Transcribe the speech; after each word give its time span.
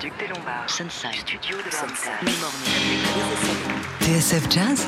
Duc 0.00 0.12
des 0.18 0.28
Lombards. 0.28 0.64
Sunside. 0.66 1.12
Studio 1.12 1.58
de. 1.58 1.70
TSF 4.04 4.50
Jazz 4.50 4.86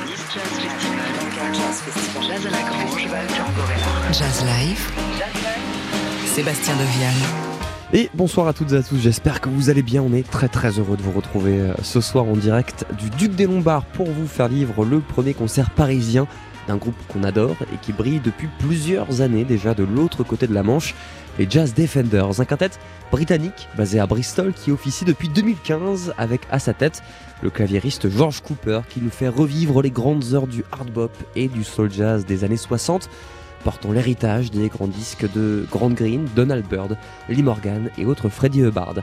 Jazz 1.53 1.81
Festival. 1.81 2.23
Jazz 2.23 2.47
à 2.47 2.49
la 2.49 2.61
Grange. 2.63 3.07
Jazz 4.11 4.43
Live 4.43 4.91
Sébastien 6.25 6.73
Devial 6.77 7.13
Et 7.93 8.09
bonsoir 8.15 8.47
à 8.47 8.53
toutes 8.53 8.71
et 8.71 8.77
à 8.77 8.81
tous, 8.81 8.97
j'espère 8.97 9.39
que 9.39 9.49
vous 9.49 9.69
allez 9.69 9.83
bien. 9.83 10.01
On 10.01 10.13
est 10.13 10.27
très 10.27 10.47
très 10.47 10.79
heureux 10.79 10.97
de 10.97 11.03
vous 11.03 11.11
retrouver 11.11 11.59
euh, 11.59 11.75
ce 11.83 12.01
soir 12.01 12.25
en 12.25 12.35
direct 12.35 12.87
du 12.97 13.11
Duc 13.11 13.35
des 13.35 13.45
Lombards 13.45 13.85
pour 13.85 14.09
vous 14.09 14.25
faire 14.25 14.47
vivre 14.47 14.83
le 14.83 14.99
premier 14.99 15.35
concert 15.35 15.69
parisien 15.69 16.25
d'un 16.67 16.77
groupe 16.77 16.95
qu'on 17.07 17.23
adore 17.23 17.57
et 17.73 17.77
qui 17.81 17.93
brille 17.93 18.21
depuis 18.23 18.49
plusieurs 18.59 19.21
années 19.21 19.43
déjà 19.43 19.75
de 19.75 19.83
l'autre 19.83 20.23
côté 20.23 20.47
de 20.47 20.53
la 20.53 20.63
Manche, 20.63 20.95
les 21.39 21.47
Jazz 21.49 21.73
Defenders, 21.73 22.39
un 22.39 22.45
quintet 22.45 22.71
britannique 23.11 23.67
basé 23.75 23.99
à 23.99 24.05
Bristol 24.05 24.53
qui 24.53 24.71
officie 24.71 25.05
depuis 25.05 25.29
2015 25.29 26.13
avec 26.17 26.41
à 26.51 26.59
sa 26.59 26.73
tête 26.73 27.01
le 27.41 27.49
claviériste 27.49 28.09
George 28.09 28.41
Cooper 28.41 28.81
qui 28.89 29.01
nous 29.01 29.09
fait 29.09 29.27
revivre 29.27 29.81
les 29.81 29.91
grandes 29.91 30.33
heures 30.33 30.47
du 30.47 30.63
hard 30.71 30.91
bop 30.91 31.11
et 31.35 31.47
du 31.47 31.63
soul 31.63 31.91
jazz 31.91 32.25
des 32.25 32.43
années 32.43 32.57
60 32.57 33.09
portant 33.63 33.91
l'héritage 33.91 34.51
des 34.51 34.67
grands 34.67 34.87
disques 34.87 35.31
de 35.33 35.65
Grant 35.71 35.89
Green, 35.91 36.27
Donald 36.35 36.65
Byrd, 36.67 36.97
Lee 37.29 37.43
Morgan 37.43 37.89
et 37.97 38.05
autres 38.05 38.29
Freddie 38.29 38.61
Hubbard. 38.61 38.95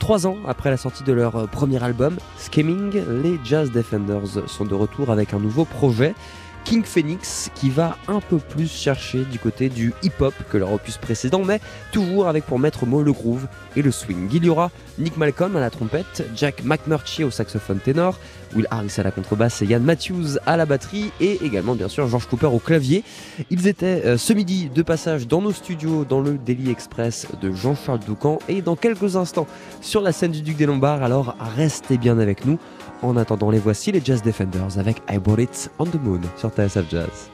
Trois 0.00 0.26
ans 0.26 0.36
après 0.46 0.70
la 0.70 0.76
sortie 0.76 1.04
de 1.04 1.12
leur 1.12 1.48
premier 1.48 1.82
album, 1.82 2.16
Skimming, 2.36 3.02
les 3.22 3.38
Jazz 3.44 3.70
Defenders 3.70 4.48
sont 4.48 4.64
de 4.64 4.74
retour 4.74 5.10
avec 5.10 5.32
un 5.32 5.38
nouveau 5.38 5.64
projet. 5.64 6.14
King 6.64 6.84
Phoenix 6.84 7.50
qui 7.54 7.70
va 7.70 7.96
un 8.08 8.20
peu 8.20 8.38
plus 8.38 8.70
chercher 8.70 9.24
du 9.24 9.38
côté 9.38 9.68
du 9.68 9.92
hip-hop 10.02 10.34
que 10.50 10.56
leur 10.56 10.72
opus 10.72 10.98
précédent, 10.98 11.42
mais 11.44 11.60
toujours 11.92 12.28
avec 12.28 12.44
pour 12.44 12.58
maître 12.58 12.86
mot 12.86 13.02
le 13.02 13.12
groove 13.12 13.46
et 13.76 13.82
le 13.82 13.90
swing. 13.90 14.28
Il 14.32 14.44
y 14.44 14.48
aura 14.48 14.70
Nick 14.98 15.16
Malcolm 15.16 15.56
à 15.56 15.60
la 15.60 15.70
trompette, 15.70 16.24
Jack 16.34 16.64
McMurtry 16.64 17.24
au 17.24 17.30
saxophone 17.30 17.78
ténor, 17.78 18.18
Will 18.54 18.66
Harris 18.70 18.94
à 18.98 19.02
la 19.02 19.10
contrebasse 19.10 19.62
et 19.62 19.66
Ian 19.66 19.80
Matthews 19.80 20.38
à 20.46 20.56
la 20.56 20.66
batterie 20.66 21.12
et 21.20 21.44
également 21.44 21.74
bien 21.74 21.88
sûr 21.88 22.06
George 22.08 22.26
Cooper 22.26 22.46
au 22.46 22.58
clavier. 22.58 23.04
Ils 23.50 23.66
étaient 23.66 24.02
euh, 24.04 24.18
ce 24.18 24.32
midi 24.32 24.70
de 24.74 24.82
passage 24.82 25.26
dans 25.26 25.40
nos 25.40 25.52
studios 25.52 26.04
dans 26.04 26.20
le 26.20 26.38
Daily 26.38 26.70
Express 26.70 27.26
de 27.40 27.52
Jean-Charles 27.52 28.00
Doucan 28.00 28.38
et 28.48 28.62
dans 28.62 28.76
quelques 28.76 29.16
instants 29.16 29.46
sur 29.80 30.00
la 30.00 30.12
scène 30.12 30.32
du 30.32 30.42
Duc 30.42 30.56
des 30.56 30.66
Lombards, 30.66 31.02
alors 31.02 31.36
restez 31.56 31.98
bien 31.98 32.18
avec 32.18 32.44
nous. 32.44 32.58
En 33.02 33.16
attendant, 33.16 33.50
les 33.50 33.58
voici 33.58 33.92
les 33.92 34.00
Jazz 34.04 34.22
Defenders 34.22 34.78
avec 34.78 35.02
I 35.10 35.18
Bought 35.18 35.40
It 35.40 35.70
on 35.78 35.86
the 35.86 36.02
Moon 36.02 36.20
sur 36.36 36.50
TSF 36.50 36.90
Jazz. 36.90 37.30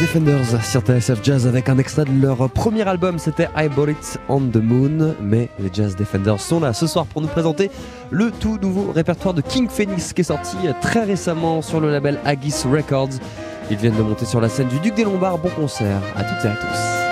Defenders 0.00 0.64
sur 0.64 0.82
TSF 0.82 1.24
Jazz 1.24 1.46
avec 1.48 1.68
un 1.68 1.76
extrait 1.76 2.04
de 2.04 2.22
leur 2.22 2.48
premier 2.50 2.86
album, 2.86 3.18
c'était 3.18 3.48
I 3.56 3.68
Bought 3.68 3.90
It 3.90 4.20
on 4.28 4.42
the 4.42 4.56
Moon. 4.62 5.16
Mais 5.20 5.48
les 5.58 5.70
Jazz 5.72 5.96
Defenders 5.96 6.40
sont 6.40 6.60
là 6.60 6.72
ce 6.72 6.86
soir 6.86 7.04
pour 7.04 7.20
nous 7.20 7.26
présenter 7.26 7.68
le 8.10 8.30
tout 8.30 8.58
nouveau 8.62 8.92
répertoire 8.92 9.34
de 9.34 9.40
King 9.40 9.68
Phoenix 9.68 10.12
qui 10.12 10.20
est 10.20 10.24
sorti 10.24 10.56
très 10.80 11.02
récemment 11.02 11.62
sur 11.62 11.80
le 11.80 11.90
label 11.90 12.20
Agis 12.24 12.62
Records. 12.70 13.18
Ils 13.72 13.76
viennent 13.76 13.96
de 13.96 14.02
monter 14.02 14.24
sur 14.24 14.40
la 14.40 14.48
scène 14.48 14.68
du 14.68 14.78
Duc 14.78 14.94
des 14.94 15.04
Lombards. 15.04 15.38
Bon 15.38 15.50
concert 15.50 16.00
à 16.16 16.22
toutes 16.22 16.44
et 16.44 16.48
à 16.48 16.54
tous. 16.54 17.07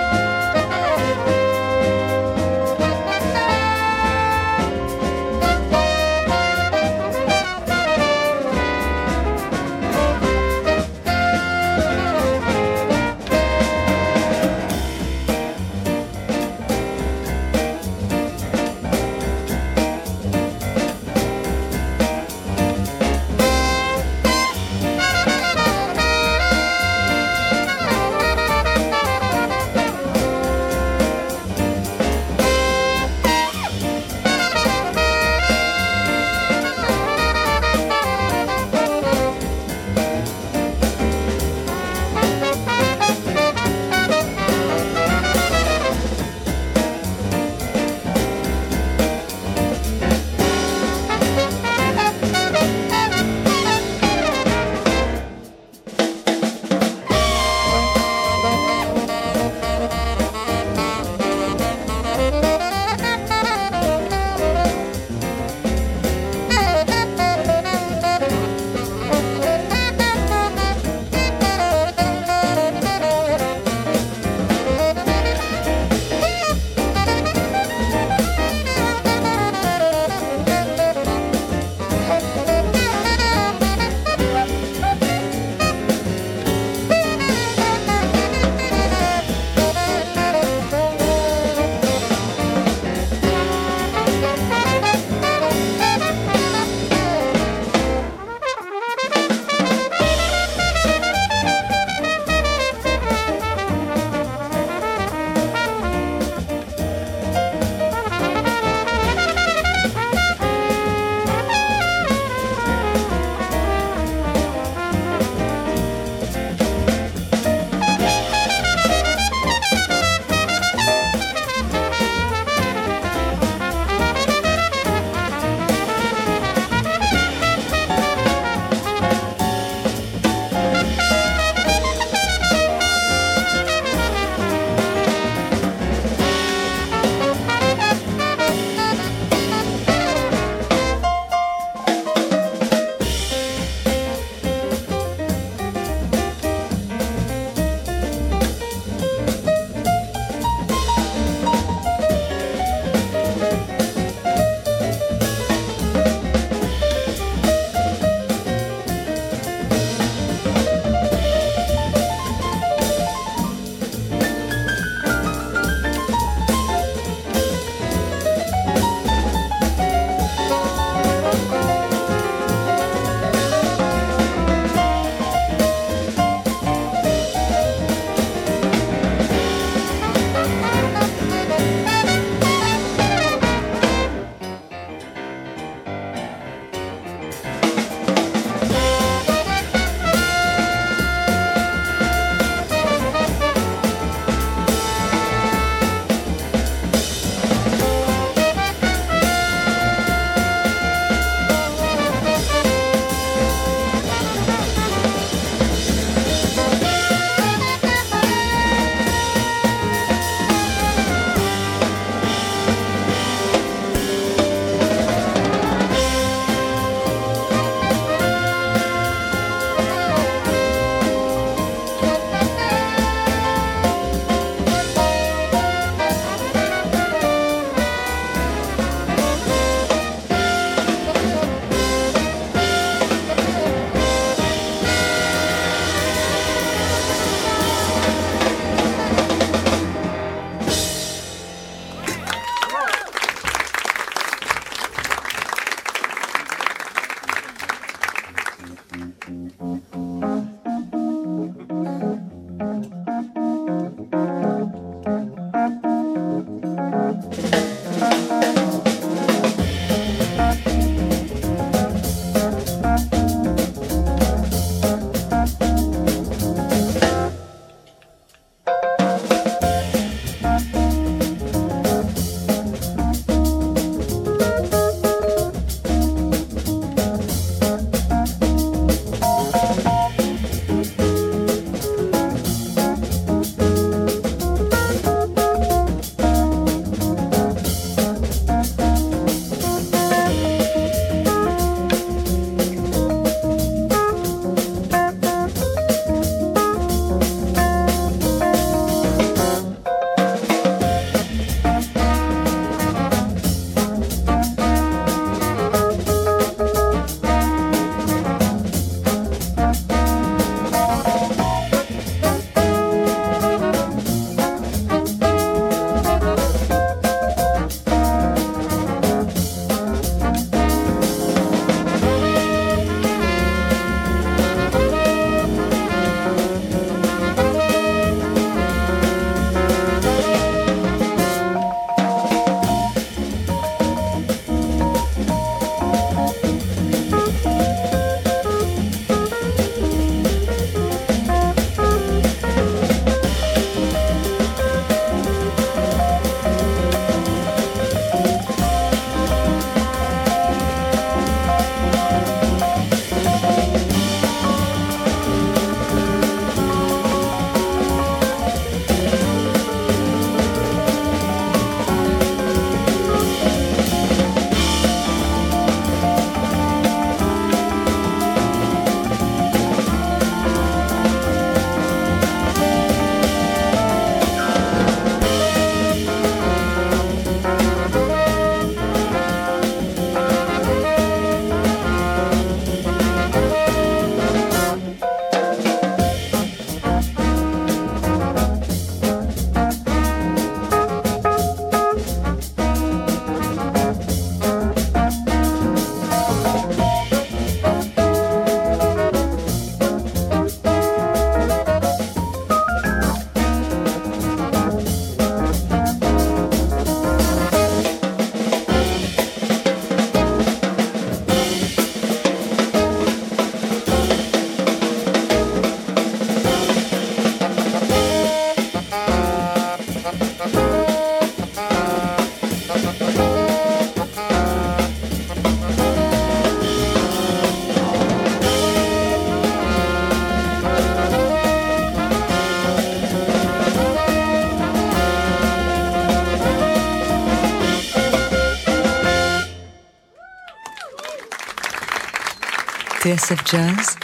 TSF 443.07 443.41
Jazz, 443.49 443.95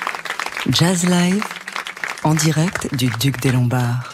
Jazz 0.70 1.04
Live, 1.10 1.44
en 2.24 2.34
direct 2.36 2.96
du 2.96 3.10
Duc 3.20 3.42
des 3.42 3.52
Lombards. 3.52 4.14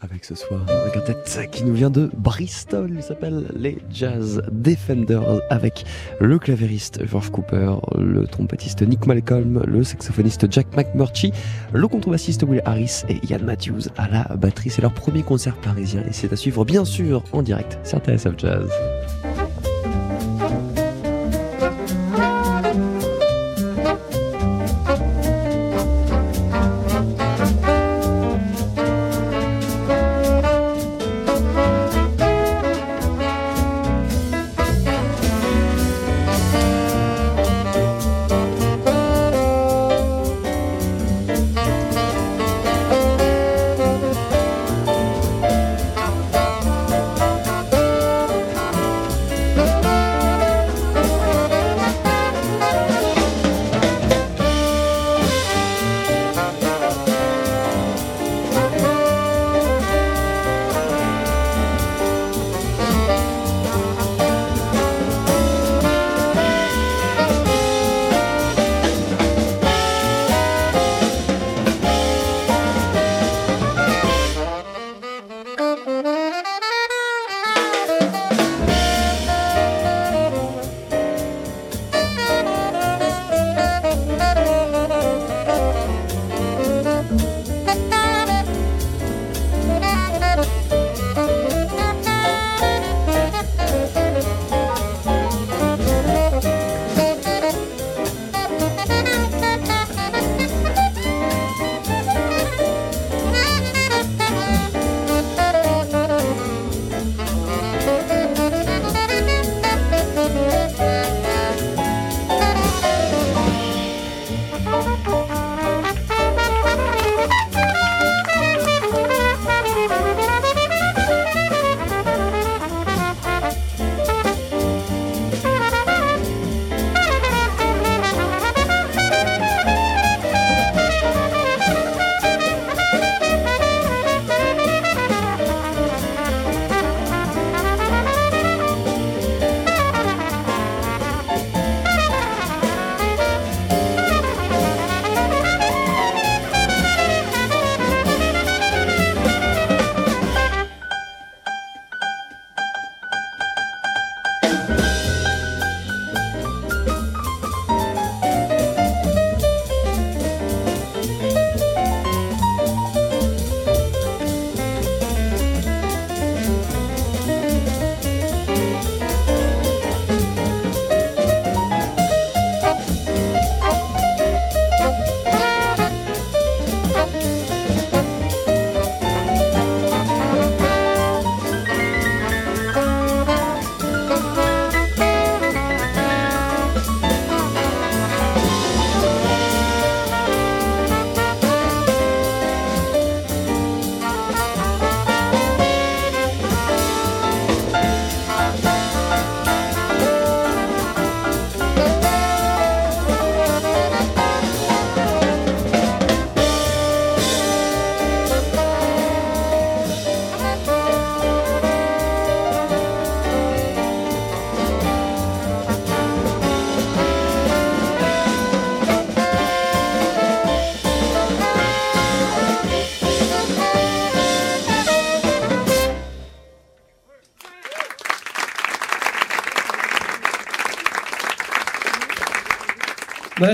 Avec 0.00 0.24
ce 0.24 0.34
soir 0.34 0.62
un 0.66 0.88
quintet 0.88 1.48
qui 1.52 1.62
nous 1.62 1.74
vient 1.74 1.90
de 1.90 2.10
Bristol, 2.16 2.90
il 2.94 3.02
s'appelle 3.02 3.48
les 3.54 3.76
Jazz 3.90 4.42
Defenders, 4.50 5.42
avec 5.50 5.84
le 6.20 6.38
clavériste 6.38 7.04
George 7.06 7.30
Cooper, 7.32 7.74
le 7.98 8.26
trompettiste 8.26 8.80
Nick 8.80 9.06
Malcolm, 9.06 9.62
le 9.66 9.84
saxophoniste 9.84 10.50
Jack 10.50 10.74
McMurtry, 10.74 11.30
le 11.74 11.86
contrebassiste 11.86 12.44
Will 12.44 12.62
Harris 12.64 13.02
et 13.10 13.20
Ian 13.28 13.40
Matthews 13.44 13.90
à 13.98 14.08
la 14.08 14.22
batterie. 14.36 14.70
C'est 14.70 14.80
leur 14.80 14.94
premier 14.94 15.22
concert 15.22 15.56
parisien 15.56 16.02
et 16.08 16.14
c'est 16.14 16.32
à 16.32 16.36
suivre 16.36 16.64
bien 16.64 16.86
sûr 16.86 17.22
en 17.32 17.42
direct 17.42 17.78
sur 17.84 17.98
TSF 17.98 18.38
Jazz. 18.38 18.70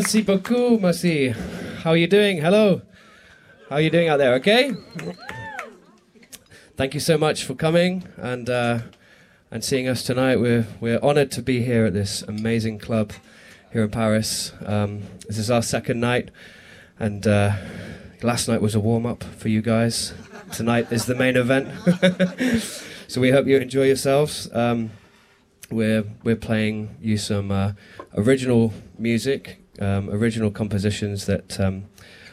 Merci 0.00 0.22
beaucoup, 0.22 0.80
merci. 0.80 1.28
How 1.82 1.90
are 1.90 1.96
you 1.96 2.06
doing? 2.06 2.38
Hello. 2.38 2.80
How 3.68 3.76
are 3.76 3.80
you 3.82 3.90
doing 3.90 4.08
out 4.08 4.16
there? 4.16 4.32
Okay. 4.36 4.72
Thank 6.74 6.94
you 6.94 7.00
so 7.00 7.18
much 7.18 7.44
for 7.44 7.54
coming 7.54 8.08
and 8.16 8.48
uh, 8.48 8.78
and 9.50 9.62
seeing 9.62 9.86
us 9.88 10.02
tonight. 10.02 10.40
We're 10.40 10.66
we're 10.80 11.00
honoured 11.00 11.30
to 11.32 11.42
be 11.42 11.62
here 11.62 11.84
at 11.84 11.92
this 11.92 12.22
amazing 12.22 12.78
club 12.78 13.12
here 13.74 13.84
in 13.84 13.90
Paris. 13.90 14.54
Um, 14.64 15.02
this 15.28 15.36
is 15.36 15.50
our 15.50 15.60
second 15.60 16.00
night, 16.00 16.30
and 16.98 17.26
uh, 17.26 17.56
last 18.22 18.48
night 18.48 18.62
was 18.62 18.74
a 18.74 18.80
warm 18.80 19.04
up 19.04 19.22
for 19.22 19.50
you 19.50 19.60
guys. 19.60 20.14
Tonight 20.50 20.90
is 20.90 21.04
the 21.04 21.14
main 21.14 21.36
event. 21.36 21.68
so 23.06 23.20
we 23.20 23.32
hope 23.32 23.46
you 23.46 23.58
enjoy 23.58 23.84
yourselves. 23.84 24.48
Um, 24.54 24.92
we're 25.70 26.04
we're 26.24 26.36
playing 26.36 26.96
you 27.02 27.18
some 27.18 27.52
uh, 27.52 27.72
original 28.16 28.72
music 28.98 29.60
um, 29.80 30.10
original 30.10 30.50
compositions 30.50 31.26
that 31.26 31.58
um, 31.58 31.84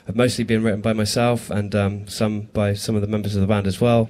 have 0.05 0.15
mostly 0.15 0.43
been 0.43 0.63
written 0.63 0.81
by 0.81 0.93
myself 0.93 1.49
and 1.49 1.73
um, 1.75 2.07
some 2.07 2.41
by 2.53 2.73
some 2.73 2.95
of 2.95 3.01
the 3.01 3.07
members 3.07 3.35
of 3.35 3.41
the 3.41 3.47
band 3.47 3.67
as 3.67 3.81
well. 3.81 4.09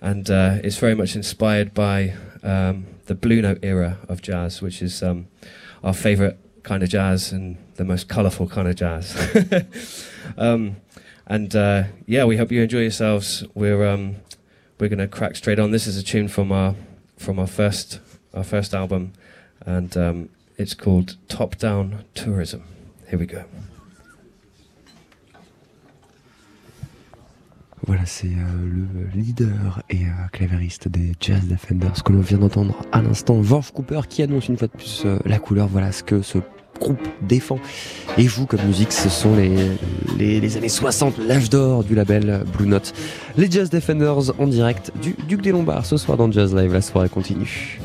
And 0.00 0.30
uh, 0.30 0.58
it's 0.64 0.78
very 0.78 0.94
much 0.94 1.14
inspired 1.14 1.74
by 1.74 2.14
um, 2.42 2.86
the 3.06 3.14
Blue 3.14 3.42
Note 3.42 3.58
era 3.62 3.98
of 4.08 4.22
jazz, 4.22 4.62
which 4.62 4.80
is 4.80 5.02
um, 5.02 5.26
our 5.84 5.92
favourite 5.92 6.36
kind 6.62 6.82
of 6.82 6.88
jazz 6.88 7.32
and 7.32 7.58
the 7.76 7.84
most 7.84 8.08
colourful 8.08 8.48
kind 8.48 8.68
of 8.68 8.76
jazz. 8.76 10.08
And 11.26 11.54
uh, 11.54 11.84
yeah, 12.06 12.24
we 12.24 12.38
hope 12.38 12.50
you 12.50 12.62
enjoy 12.62 12.80
yourselves. 12.80 13.44
We're 13.54 13.84
we're 14.80 14.88
to 14.98 15.08
crack 15.08 15.36
straight 15.36 15.58
on. 15.58 15.70
This 15.70 15.86
is 15.86 15.96
a 15.96 16.02
tune 16.02 16.28
from 16.28 16.50
our 16.50 16.74
from 17.16 17.38
our 17.38 17.46
first 17.46 18.00
our 18.32 18.42
first 18.42 18.74
album, 18.74 19.12
and 19.60 19.96
um, 19.96 20.28
it's 20.60 20.74
called 20.74 21.16
Top 21.28 21.56
Down 21.56 22.04
Tourism. 22.14 22.62
Here 23.08 23.18
we 23.18 23.26
go. 23.26 23.42
Voilà, 27.86 28.04
c'est 28.04 28.26
euh, 28.26 28.30
le 28.62 29.20
leader 29.20 29.82
et 29.88 30.04
euh, 30.04 30.28
clavériste 30.32 30.86
des 30.86 31.12
Jazz 31.18 31.48
Defenders 31.48 32.04
que 32.04 32.12
l'on 32.12 32.20
vient 32.20 32.38
d'entendre 32.38 32.76
à 32.92 33.00
l'instant, 33.00 33.40
Worf 33.40 33.72
Cooper, 33.72 34.02
qui 34.08 34.22
annonce 34.22 34.48
une 34.48 34.58
fois 34.58 34.68
de 34.68 34.76
plus 34.76 35.02
euh, 35.06 35.18
la 35.24 35.38
couleur. 35.38 35.66
Voilà 35.66 35.90
ce 35.90 36.02
que 36.02 36.20
ce 36.20 36.38
groupe 36.78 37.00
défend 37.22 37.58
et 38.18 38.24
joue 38.24 38.44
comme 38.44 38.62
musique. 38.66 38.92
Ce 38.92 39.08
sont 39.08 39.34
les, 39.34 39.78
les, 40.18 40.40
les 40.40 40.56
années 40.58 40.68
60, 40.68 41.18
l'âge 41.26 41.48
d'or 41.48 41.82
du 41.82 41.94
label 41.94 42.44
Blue 42.56 42.68
Note. 42.68 42.92
Les 43.38 43.50
Jazz 43.50 43.70
Defenders 43.70 44.38
en 44.38 44.46
direct 44.46 44.92
du 45.00 45.16
Duc 45.26 45.40
des 45.40 45.50
Lombards 45.50 45.86
ce 45.86 45.96
soir 45.96 46.18
dans 46.18 46.30
Jazz 46.30 46.54
Live. 46.54 46.74
La 46.74 46.82
soirée 46.82 47.08
continue. 47.08 47.79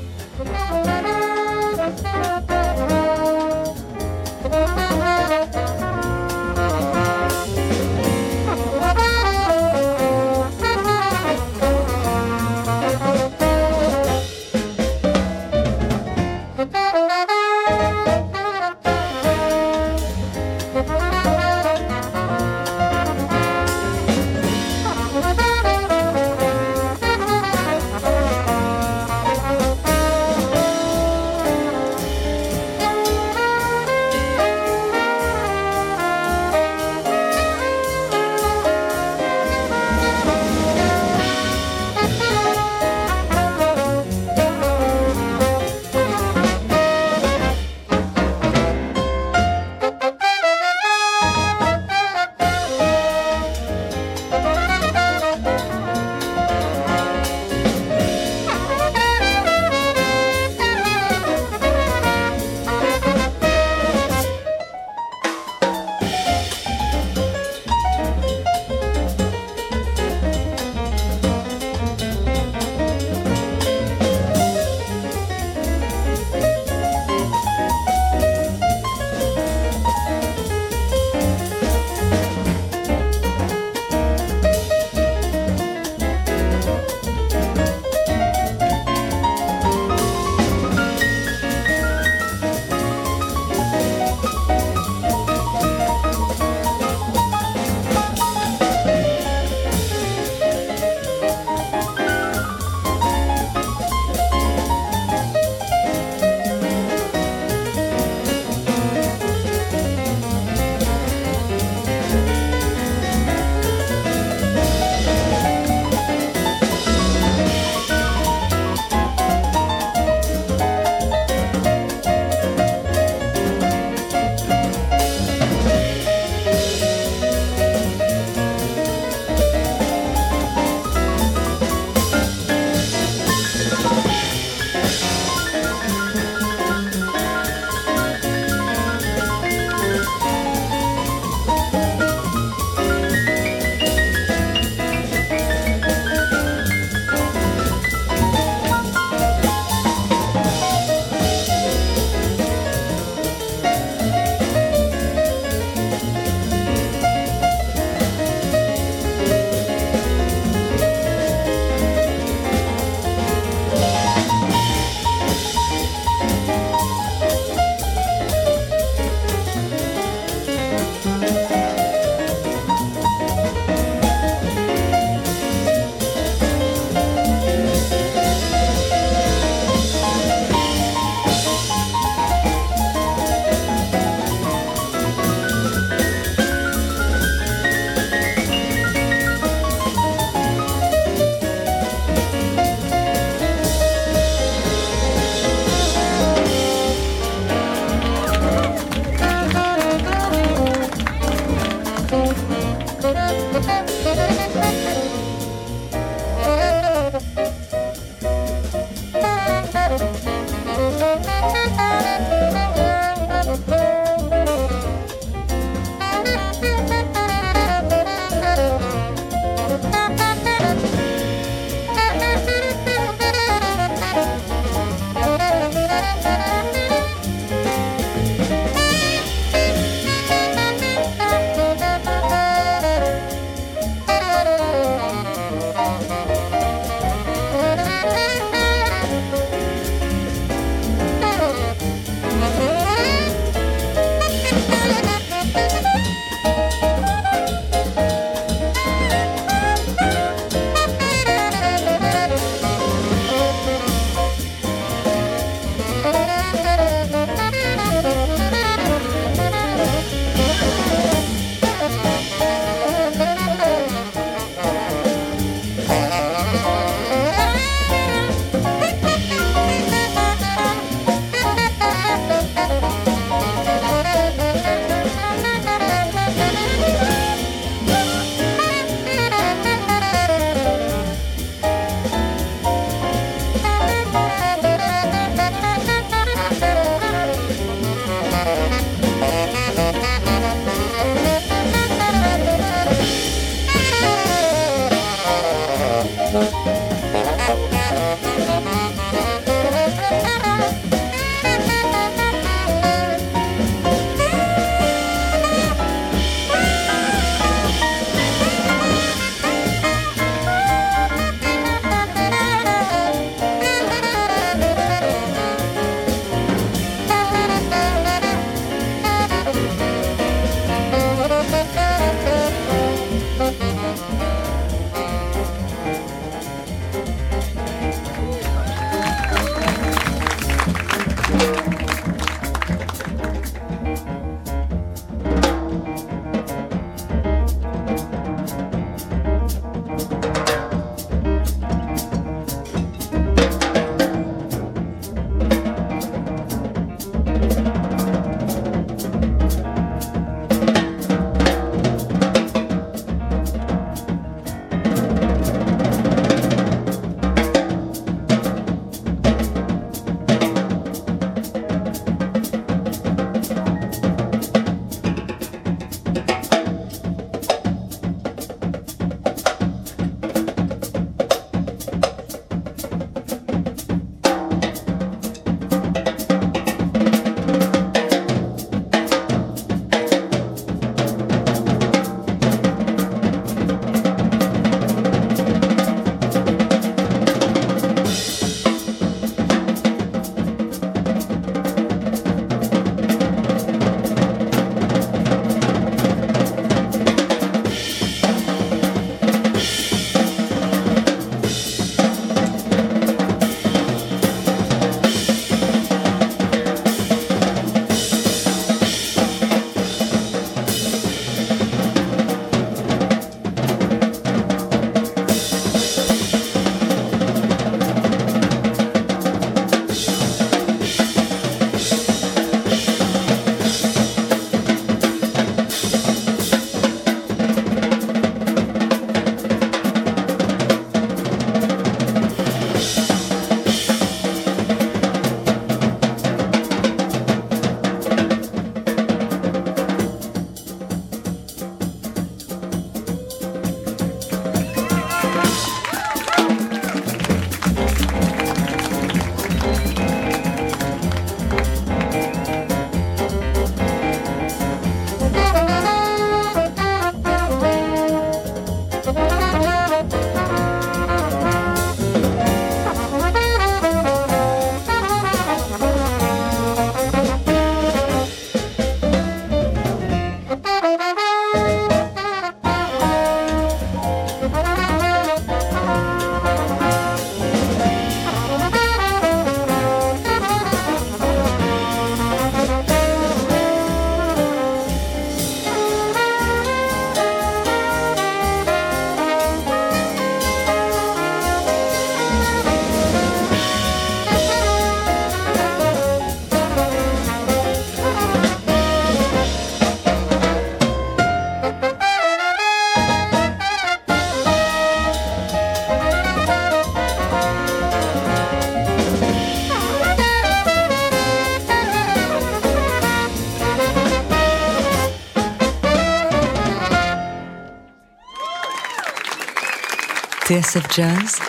TSF 520.56 520.88
Jazz, 520.96 521.40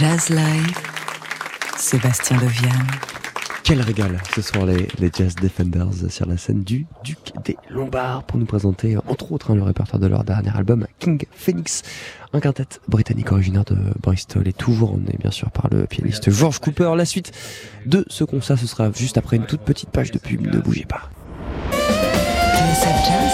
Jazz 0.00 0.30
Live, 0.30 0.76
Sébastien 1.76 2.36
Leviane. 2.38 2.88
Quel 3.62 3.80
régal 3.80 4.20
ce 4.34 4.42
soir 4.42 4.66
les, 4.66 4.88
les 4.98 5.12
Jazz 5.16 5.36
Defenders 5.36 6.10
sur 6.10 6.26
la 6.26 6.36
scène 6.36 6.64
du 6.64 6.86
Duc 7.04 7.18
des 7.44 7.56
Lombards 7.70 8.24
pour 8.24 8.40
nous 8.40 8.46
présenter 8.46 8.96
entre 9.06 9.30
autres 9.30 9.52
hein, 9.52 9.54
le 9.54 9.62
répertoire 9.62 10.00
de 10.00 10.08
leur 10.08 10.24
dernier 10.24 10.50
album 10.56 10.88
King 10.98 11.24
Phoenix, 11.30 11.84
un 12.32 12.40
quintet 12.40 12.66
britannique 12.88 13.30
originaire 13.30 13.64
de 13.64 13.76
Bristol 14.02 14.48
et 14.48 14.52
toujours 14.52 14.94
emmené 14.94 15.14
bien 15.20 15.30
sûr 15.30 15.52
par 15.52 15.68
le 15.70 15.86
pianiste 15.86 16.28
George 16.28 16.58
Cooper. 16.58 16.94
La 16.96 17.04
suite 17.04 17.30
de 17.84 18.04
ce 18.08 18.24
concert 18.24 18.58
ce 18.58 18.66
sera 18.66 18.90
juste 18.90 19.18
après 19.18 19.36
une 19.36 19.46
toute 19.46 19.60
petite 19.60 19.90
page 19.90 20.10
de 20.10 20.18
pub, 20.18 20.40
ne 20.40 20.58
bougez 20.58 20.84
pas. 20.84 21.10
TSF 21.70 23.06
Jazz, 23.06 23.25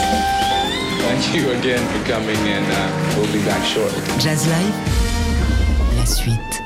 Thank 1.14 1.35
you 1.35 1.51
again 1.51 1.87
for 1.92 2.09
coming, 2.11 2.38
and 2.38 2.64
uh, 2.66 3.14
we'll 3.18 3.31
be 3.35 3.44
back 3.44 3.62
shortly. 3.66 4.01
Jazz 4.18 4.46
Live, 4.48 5.98
la 5.98 6.05
suite. 6.07 6.62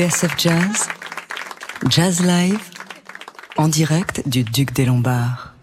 TSF 0.00 0.34
Jazz, 0.38 0.88
Jazz 1.90 2.24
Live, 2.24 2.70
en 3.58 3.68
direct 3.68 4.26
du 4.26 4.44
Duc 4.44 4.72
des 4.72 4.86
Lombards. 4.86 5.54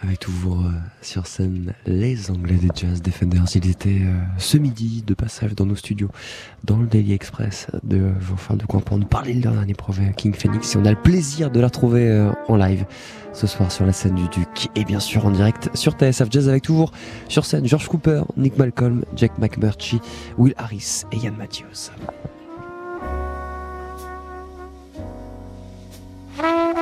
Avec 0.00 0.18
toujours 0.18 0.60
euh, 0.60 0.70
sur 1.02 1.26
scène 1.26 1.74
les 1.84 2.30
Anglais 2.30 2.54
des 2.54 2.70
Jazz 2.74 3.02
Defenders. 3.02 3.44
Ils 3.54 3.68
étaient 3.68 4.00
euh, 4.00 4.14
ce 4.38 4.56
midi 4.56 5.04
de 5.06 5.12
passage 5.12 5.54
dans 5.54 5.66
nos 5.66 5.76
studios, 5.76 6.08
dans 6.62 6.78
le 6.78 6.86
Daily 6.86 7.12
Express 7.12 7.66
de 7.82 8.12
Jean-Charles 8.18 8.60
de 8.60 8.96
nous 8.96 9.06
parler 9.06 9.34
de 9.34 9.44
leur 9.44 9.52
dernier 9.52 9.74
projet 9.74 10.14
King 10.16 10.32
Phoenix. 10.32 10.74
Et 10.74 10.78
on 10.78 10.86
a 10.86 10.90
le 10.90 11.02
plaisir 11.02 11.50
de 11.50 11.60
la 11.60 11.66
retrouver 11.66 12.08
euh, 12.08 12.32
en 12.48 12.56
live 12.56 12.86
ce 13.34 13.46
soir 13.46 13.70
sur 13.70 13.84
la 13.84 13.92
scène 13.92 14.14
du 14.14 14.28
Duc. 14.28 14.70
Et 14.74 14.86
bien 14.86 15.00
sûr 15.00 15.26
en 15.26 15.30
direct 15.30 15.68
sur 15.74 15.92
TSF 15.92 16.28
Jazz 16.30 16.48
avec 16.48 16.62
toujours 16.62 16.92
sur 17.28 17.44
scène 17.44 17.66
George 17.68 17.88
Cooper, 17.88 18.22
Nick 18.38 18.56
Malcolm, 18.56 19.04
Jack 19.14 19.36
McMurtry, 19.36 20.00
Will 20.38 20.54
Harris 20.56 21.02
et 21.12 21.18
Ian 21.18 21.34
Matthews. 21.36 21.90
Bye. 26.36 26.72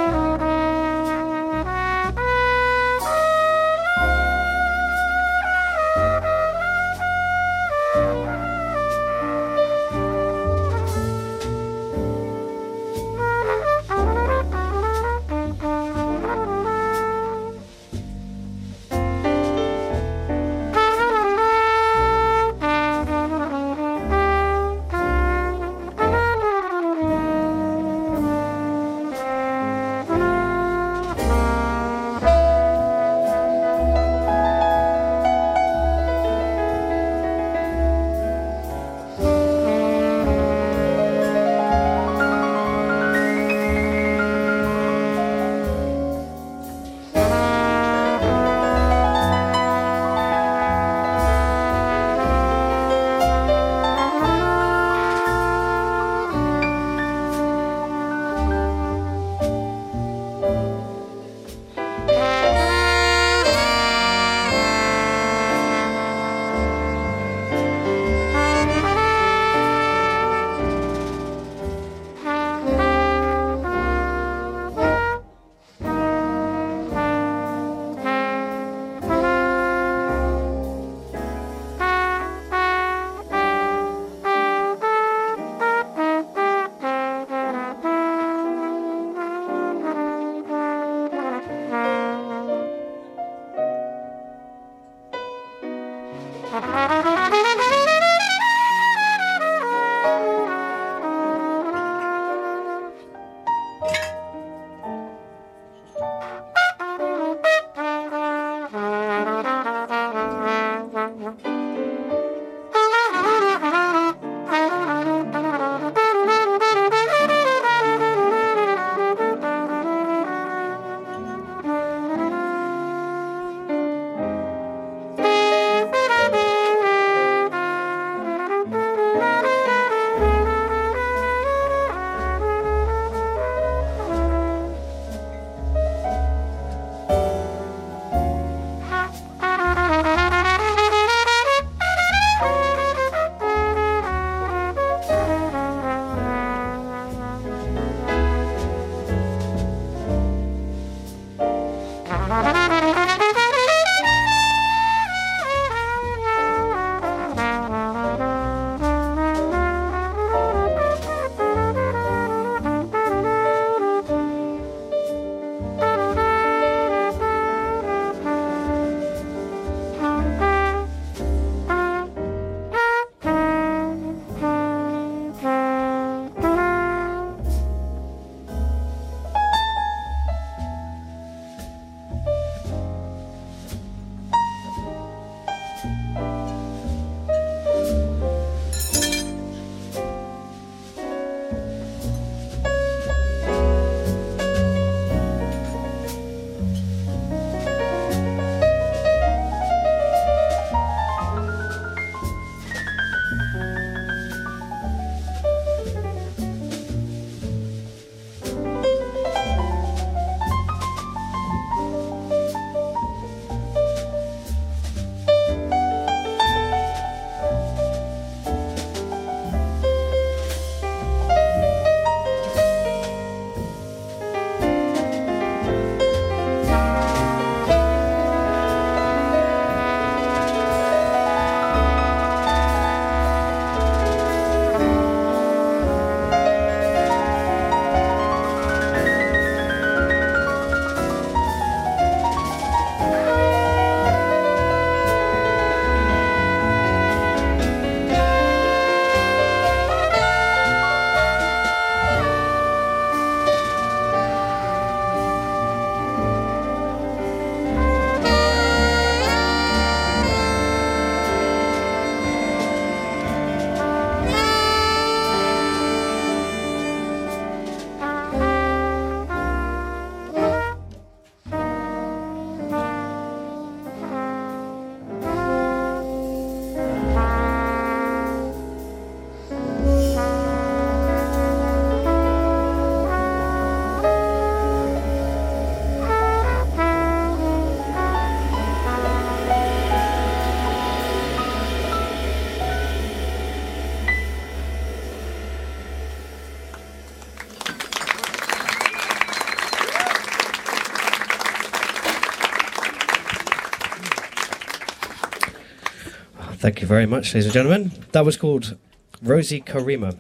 Thank 306.62 306.80
you 306.80 306.86
very 306.86 307.06
much, 307.06 307.34
ladies 307.34 307.46
and 307.46 307.54
gentlemen. 307.54 307.90
That 308.12 308.24
was 308.24 308.36
called 308.36 308.76
Rosie 309.20 309.60
Karima. 309.60 310.16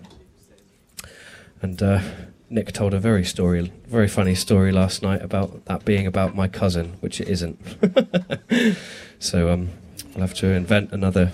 And 1.60 1.80
uh, 1.80 2.00
Nick 2.50 2.72
told 2.72 2.92
a 2.94 2.98
very 2.98 3.24
story, 3.24 3.70
very 3.86 4.08
funny 4.08 4.34
story 4.34 4.72
last 4.72 5.04
night 5.04 5.22
about 5.22 5.66
that 5.66 5.84
being 5.84 6.04
about 6.04 6.34
my 6.34 6.48
cousin, 6.48 6.96
which 6.98 7.20
it 7.20 7.28
isn't. 7.28 7.60
so 9.20 9.50
um, 9.50 9.68
I'll 10.16 10.22
have 10.22 10.34
to 10.34 10.48
invent 10.48 10.90
another. 10.90 11.30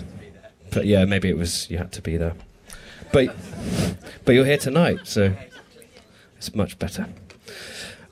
But 0.72 0.84
yeah, 0.84 1.06
maybe 1.06 1.30
it 1.30 1.38
was 1.38 1.70
you 1.70 1.78
had 1.78 1.90
to 1.92 2.02
be 2.02 2.18
there. 2.18 2.34
But 3.10 3.34
but 4.26 4.34
you're 4.34 4.44
here 4.44 4.58
tonight, 4.58 5.06
so 5.06 5.34
it's 6.36 6.54
much 6.54 6.78
better. 6.78 7.08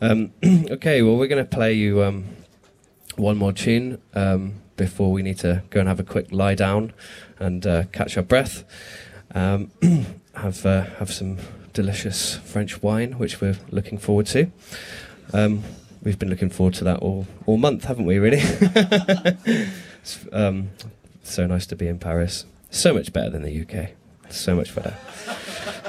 Um, 0.01 0.32
okay, 0.70 1.03
well 1.03 1.18
we're 1.18 1.28
going 1.28 1.44
to 1.44 1.57
play 1.57 1.74
you 1.74 2.03
um, 2.03 2.24
one 3.16 3.36
more 3.36 3.53
tune 3.53 4.01
um, 4.14 4.62
before 4.77 5.11
we 5.11 5.22
need 5.22 5.39
to 5.39 5.62
go 5.70 5.81
and 5.81 5.89
have 5.89 6.01
a 6.01 6.05
quick 6.05 6.31
lie 6.31 6.55
down 6.55 6.93
and 7.39 7.66
uh, 7.66 7.85
catch 7.93 8.16
our 8.16 8.22
breath. 8.22 8.64
Um, 9.35 9.70
have 10.35 10.64
uh, 10.64 10.85
have 10.99 11.12
some 11.12 11.39
delicious 11.72 12.37
French 12.37 12.83
wine, 12.83 13.12
which 13.12 13.41
we're 13.41 13.59
looking 13.70 13.99
forward 13.99 14.27
to. 14.27 14.51
Um, 15.33 15.62
we've 16.03 16.18
been 16.18 16.31
looking 16.31 16.51
forward 16.51 16.74
to 16.74 16.85
that 16.85 17.01
all 17.01 17.27
all 17.47 17.57
month, 17.57 17.85
haven't 17.85 18.07
we? 18.07 18.18
Really. 18.18 18.43
um, 20.33 20.70
so 21.22 21.47
nice 21.47 21.66
to 21.66 21.77
be 21.77 21.89
in 21.89 21.99
Paris. 21.99 22.45
So 22.70 22.95
much 22.95 23.12
better 23.12 23.31
than 23.31 23.43
the 23.43 23.62
UK. 23.62 23.91
So 24.31 24.55
much 24.55 24.74
better. 24.74 24.95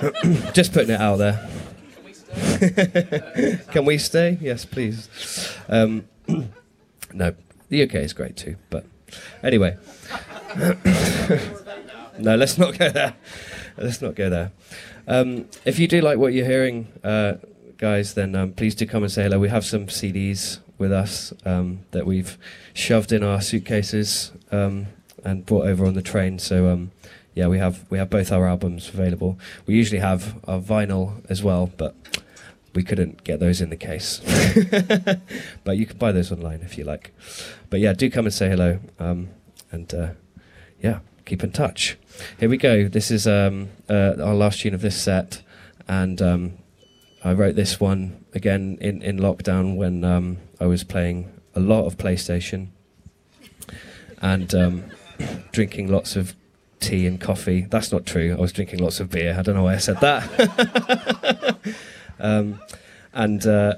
Just 0.54 0.74
putting 0.74 0.92
it 0.92 1.02
out 1.02 1.18
there. 1.18 1.50
Can 1.96 2.04
we 2.04 2.14
stay? 2.14 3.60
Can 3.72 3.86
we 3.86 3.98
stay? 3.98 4.38
Yes, 4.42 4.66
please. 4.66 5.10
Um, 5.68 6.08
no, 7.14 7.34
the 7.70 7.84
UK 7.84 7.96
is 7.96 8.14
great 8.14 8.36
too. 8.36 8.56
But 8.70 8.86
anyway, 9.44 9.78
no, 12.20 12.36
let's 12.36 12.58
not 12.58 12.78
go 12.78 12.90
there. 12.90 13.16
Let's 13.78 14.02
not 14.02 14.16
go 14.16 14.30
there. 14.30 14.52
Um, 15.08 15.46
if 15.66 15.80
you 15.80 15.88
do 15.88 16.02
like 16.02 16.18
what 16.18 16.34
you're 16.34 16.46
hearing, 16.46 16.88
uh, 17.04 17.36
guys, 17.78 18.14
then 18.16 18.36
um, 18.36 18.54
please 18.54 18.76
do 18.76 18.86
come 18.86 19.04
and 19.04 19.12
say 19.12 19.24
hello. 19.24 19.40
We 19.40 19.50
have 19.50 19.66
some 19.66 19.88
CDs 19.88 20.60
with 20.78 20.92
us 20.92 21.34
um, 21.46 21.80
that 21.92 22.06
we've 22.06 22.38
shoved 22.74 23.12
in 23.12 23.24
our 23.24 23.42
suitcases 23.42 24.32
um, 24.52 24.88
and 25.24 25.46
brought 25.46 25.66
over 25.66 25.86
on 25.86 25.94
the 25.94 26.02
train. 26.02 26.40
So 26.40 26.70
um, 26.70 26.92
yeah, 27.34 27.48
we 27.48 27.60
have 27.60 27.86
we 27.90 27.98
have 27.98 28.10
both 28.10 28.32
our 28.32 28.48
albums 28.48 28.90
available. 28.90 29.38
We 29.66 29.76
usually 29.76 30.00
have 30.00 30.40
our 30.48 30.60
vinyl 30.60 31.24
as 31.30 31.44
well, 31.44 31.72
but 31.78 31.96
we 32.78 32.84
couldn't 32.84 33.24
get 33.24 33.40
those 33.40 33.60
in 33.60 33.72
the 33.72 33.76
case. 33.76 34.20
but 35.64 35.78
you 35.78 35.88
can 35.88 35.98
buy 35.98 36.12
those 36.12 36.32
online 36.32 36.62
if 36.62 36.78
you 36.78 36.84
like. 36.84 37.12
But 37.72 37.80
yeah, 37.80 37.94
do 37.94 38.08
come 38.12 38.26
and 38.28 38.34
say 38.34 38.50
hello. 38.50 38.78
Um, 39.00 39.30
and 39.72 39.92
uh, 39.96 40.10
yeah, 40.80 41.00
keep 41.26 41.44
in 41.44 41.52
touch. 41.52 41.98
Here 42.40 42.48
we 42.48 42.58
go. 42.58 42.88
This 42.88 43.10
is 43.10 43.26
um, 43.26 43.70
uh, 43.90 44.14
our 44.22 44.36
last 44.36 44.60
tune 44.60 44.76
of 44.76 44.82
this 44.82 45.02
set, 45.02 45.42
and 45.88 46.22
um, 46.22 46.54
I 47.24 47.34
wrote 47.34 47.56
this 47.56 47.80
one 47.80 48.24
again 48.36 48.78
in 48.80 49.02
in 49.02 49.18
lockdown 49.18 49.76
when 49.76 50.04
um, 50.04 50.38
I 50.62 50.68
was 50.68 50.84
playing 50.84 51.32
a 51.56 51.60
lot 51.60 51.88
of 51.88 51.98
PlayStation 51.98 52.68
and 54.22 54.54
um, 54.54 54.84
drinking 55.52 55.88
lots 55.88 56.16
of 56.16 56.36
tea 56.80 57.08
and 57.08 57.20
coffee. 57.20 57.62
That's 57.62 57.92
not 57.92 58.06
true. 58.06 58.36
I 58.38 58.40
was 58.40 58.52
drinking 58.52 58.82
lots 58.82 59.00
of 59.00 59.10
beer. 59.10 59.36
I 59.36 59.42
don't 59.42 59.56
know 59.56 59.64
why 59.64 59.74
I 59.74 59.78
said 59.80 60.00
that. 60.02 61.58
um, 62.20 62.60
and 63.14 63.46
uh, 63.46 63.76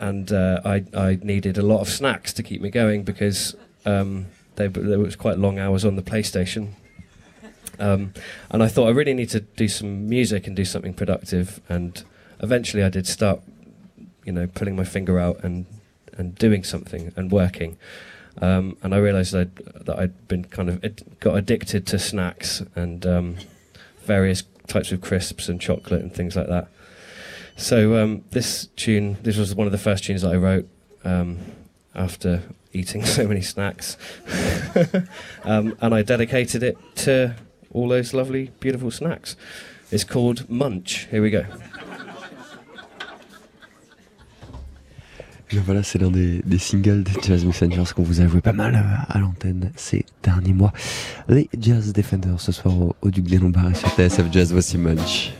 and 0.00 0.32
uh, 0.32 0.60
I 0.64 0.84
I 0.94 1.18
needed 1.22 1.58
a 1.58 1.62
lot 1.62 1.80
of 1.80 1.88
snacks 1.88 2.32
to 2.34 2.42
keep 2.42 2.60
me 2.60 2.70
going 2.70 3.02
because 3.04 3.56
um, 3.84 4.26
they, 4.56 4.68
there 4.68 4.98
was 4.98 5.16
quite 5.16 5.38
long 5.38 5.58
hours 5.58 5.84
on 5.84 5.96
the 5.96 6.02
PlayStation. 6.02 6.72
Um, 7.78 8.14
and 8.50 8.62
I 8.62 8.68
thought 8.68 8.86
I 8.86 8.90
really 8.90 9.14
need 9.14 9.30
to 9.30 9.40
do 9.40 9.66
some 9.66 10.08
music 10.08 10.46
and 10.46 10.54
do 10.54 10.64
something 10.64 10.94
productive. 10.94 11.60
And 11.68 12.02
eventually, 12.40 12.84
I 12.84 12.88
did 12.88 13.06
start, 13.06 13.40
you 14.24 14.32
know, 14.32 14.46
pulling 14.46 14.76
my 14.76 14.84
finger 14.84 15.18
out 15.18 15.42
and 15.42 15.66
and 16.16 16.34
doing 16.36 16.62
something 16.64 17.12
and 17.16 17.30
working. 17.32 17.76
Um, 18.40 18.76
and 18.82 18.94
I 18.94 18.98
realised 18.98 19.34
I'd, 19.34 19.54
that 19.56 19.98
I'd 19.98 20.28
been 20.28 20.44
kind 20.44 20.68
of 20.68 20.84
ad- 20.84 21.02
got 21.20 21.36
addicted 21.36 21.86
to 21.88 21.98
snacks 21.98 22.62
and 22.74 23.06
um, 23.06 23.36
various 24.02 24.42
types 24.66 24.92
of 24.92 25.00
crisps 25.00 25.48
and 25.48 25.60
chocolate 25.60 26.02
and 26.02 26.12
things 26.12 26.34
like 26.36 26.48
that. 26.48 26.68
So 27.56 28.02
um, 28.02 28.24
this 28.30 28.68
tune, 28.76 29.16
this 29.22 29.36
was 29.36 29.54
one 29.54 29.66
of 29.66 29.72
the 29.72 29.78
first 29.78 30.04
tunes 30.04 30.22
that 30.22 30.32
I 30.32 30.36
wrote 30.36 30.68
um, 31.04 31.38
after 31.94 32.42
eating 32.72 33.04
so 33.16 33.26
many 33.26 33.42
snacks, 33.42 33.96
um, 35.44 35.76
and 35.80 35.94
I 35.94 36.02
dedicated 36.02 36.62
it 36.62 36.76
to 36.96 37.34
all 37.72 37.88
those 37.88 38.12
lovely, 38.12 38.50
beautiful 38.60 38.90
snacks. 38.90 39.36
It's 39.90 40.04
called 40.04 40.48
Munch. 40.50 41.06
Here 41.10 41.22
we 41.22 41.30
go. 41.30 41.44
Voilà, 45.52 45.84
c'est 45.84 46.00
l'un 46.00 46.10
des, 46.10 46.42
des 46.44 46.58
singles 46.58 47.04
des 47.04 47.12
Jazz 47.22 47.44
Messengers 47.44 47.84
qu'on 47.94 48.02
vous 48.02 48.20
a 48.20 48.26
joué 48.26 48.40
pas 48.40 48.52
mal 48.52 48.74
euh, 48.74 49.04
à 49.08 49.20
l'antenne 49.20 49.70
ces 49.76 50.04
derniers 50.20 50.52
mois. 50.52 50.72
Les 51.28 51.48
Jazz 51.56 51.92
Defenders 51.92 52.40
ce 52.40 52.50
soir 52.50 52.76
au, 52.76 52.96
au 53.02 53.10
Duc 53.10 53.26
des 53.26 53.38
Lombards 53.38 53.76
sur 53.76 53.88
TSF 53.90 54.32
Jazz, 54.32 54.52
voici 54.52 54.78
Munch. 54.78 55.32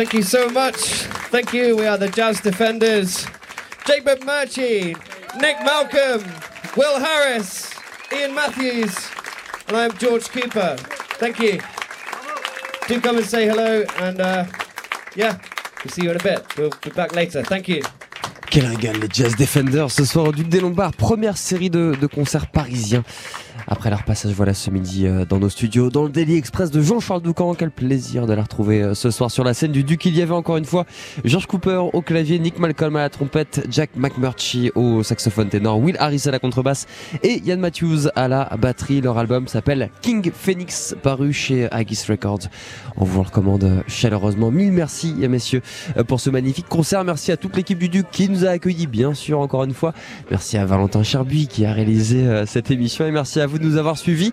Thank 0.00 0.14
you 0.14 0.22
so 0.22 0.48
much. 0.48 0.76
Thank 1.28 1.52
you. 1.52 1.76
We 1.76 1.86
are 1.86 1.98
the 1.98 2.08
Jazz 2.08 2.40
Defenders. 2.40 3.26
Jacob 3.84 4.20
Murchie, 4.20 4.96
Nick 5.38 5.58
Malcolm, 5.62 6.24
Will 6.74 6.98
Harris, 6.98 7.74
Ian 8.10 8.34
Matthews, 8.34 8.96
and 9.68 9.76
I'm 9.76 9.92
George 9.98 10.26
Cooper. 10.30 10.78
Thank 11.20 11.38
you. 11.38 11.60
Do 12.88 12.98
come 12.98 13.18
and 13.18 13.26
say 13.26 13.46
hello, 13.46 13.84
and 13.98 14.22
uh, 14.22 14.46
yeah, 15.14 15.38
we'll 15.84 15.92
see 15.92 16.04
you 16.04 16.12
in 16.12 16.16
a 16.16 16.22
bit. 16.22 16.46
We'll 16.56 16.72
be 16.82 16.88
back 16.88 17.14
later. 17.14 17.42
Thank 17.42 17.68
you. 17.68 17.82
Quel 18.50 18.66
régal 18.66 18.96
les 18.96 19.08
Jazz 19.12 19.36
Defenders 19.36 19.92
ce 19.92 20.06
soir 20.06 20.28
au 20.28 20.32
Duc 20.32 20.48
des 20.48 20.60
Lombards, 20.60 20.92
première 20.92 21.36
série 21.36 21.68
de, 21.68 21.94
de 22.00 22.06
concerts 22.06 22.50
parisiens. 22.50 23.04
Après 23.72 23.88
leur 23.88 24.02
passage 24.02 24.32
voilà 24.32 24.52
ce 24.52 24.68
midi 24.68 25.06
euh, 25.06 25.24
dans 25.24 25.38
nos 25.38 25.48
studios, 25.48 25.90
dans 25.90 26.02
le 26.02 26.08
Daily 26.08 26.34
Express 26.34 26.72
de 26.72 26.82
Jean-Charles 26.82 27.22
Doucan, 27.22 27.54
quel 27.54 27.70
plaisir 27.70 28.26
de 28.26 28.32
la 28.32 28.42
retrouver 28.42 28.82
euh, 28.82 28.94
ce 28.94 29.12
soir 29.12 29.30
sur 29.30 29.44
la 29.44 29.54
scène 29.54 29.70
du 29.70 29.84
Duc. 29.84 30.06
Il 30.06 30.16
y 30.16 30.22
avait 30.22 30.34
encore 30.34 30.56
une 30.56 30.64
fois 30.64 30.86
George 31.24 31.46
Cooper 31.46 31.80
au 31.92 32.02
clavier, 32.02 32.40
Nick 32.40 32.58
Malcolm 32.58 32.96
à 32.96 33.02
la 33.02 33.10
trompette, 33.10 33.64
Jack 33.70 33.90
McMurtry 33.94 34.72
au 34.74 35.04
saxophone 35.04 35.48
ténor, 35.50 35.78
Will 35.78 35.96
Harris 36.00 36.22
à 36.26 36.32
la 36.32 36.40
contrebasse 36.40 36.88
et 37.22 37.40
Ian 37.44 37.58
Matthews 37.58 38.08
à 38.16 38.26
la 38.26 38.56
batterie. 38.60 39.00
Leur 39.02 39.16
album 39.18 39.46
s'appelle 39.46 39.90
King 40.02 40.32
Phoenix, 40.34 40.96
paru 41.00 41.32
chez 41.32 41.70
Agis 41.70 42.06
Records. 42.08 42.48
On 42.96 43.04
vous 43.04 43.20
le 43.20 43.26
recommande 43.28 43.84
chaleureusement. 43.86 44.50
Mille 44.50 44.72
merci 44.72 45.14
messieurs 45.28 45.62
euh, 45.96 46.02
pour 46.02 46.18
ce 46.18 46.28
magnifique 46.28 46.68
concert. 46.68 47.04
Merci 47.04 47.30
à 47.30 47.36
toute 47.36 47.54
l'équipe 47.54 47.78
du 47.78 47.88
Duc 47.88 48.06
qui 48.10 48.28
nous 48.28 48.44
a 48.44 48.48
accueillis 48.48 48.88
bien 48.88 49.14
sûr 49.14 49.38
encore 49.38 49.62
une 49.62 49.74
fois. 49.74 49.94
Merci 50.28 50.56
à 50.56 50.66
Valentin 50.66 51.04
Cherbuy 51.04 51.46
qui 51.46 51.64
a 51.66 51.72
réalisé 51.72 52.26
cette 52.46 52.72
émission 52.72 53.06
et 53.06 53.12
merci 53.12 53.38
à 53.38 53.46
vous 53.46 53.59
nous 53.60 53.76
avoir 53.76 53.96
suivis. 53.96 54.28